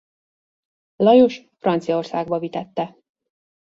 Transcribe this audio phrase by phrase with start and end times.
[0.97, 2.95] Lajos Franciaországba vitette.